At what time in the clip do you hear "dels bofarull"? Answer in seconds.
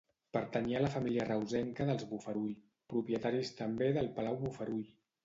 1.89-2.55